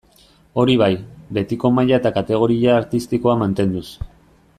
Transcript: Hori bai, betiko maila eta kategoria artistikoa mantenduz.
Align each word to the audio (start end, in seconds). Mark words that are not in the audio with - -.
Hori 0.61 0.77
bai, 0.81 0.93
betiko 1.39 1.71
maila 1.79 1.99
eta 2.01 2.13
kategoria 2.17 2.73
artistikoa 2.79 3.37
mantenduz. 3.43 3.85